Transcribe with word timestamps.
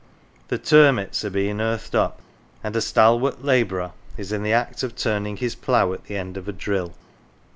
The" 0.47 0.57
turmits"" 0.73 1.23
are 1.25 1.29
being 1.29 1.61
earthed 1.61 1.93
up, 1.93 2.21
and 2.63 2.75
a 2.75 2.81
stalwart 2.81 3.45
labourer 3.45 3.91
is 4.17 4.31
in 4.31 4.41
the 4.41 4.51
act 4.51 4.81
of 4.81 4.95
turning 4.95 5.37
his 5.37 5.53
plough 5.53 5.93
at 5.93 6.05
the 6.05 6.17
end 6.17 6.37
of 6.37 6.47
a 6.47 6.51
drill. 6.53 6.93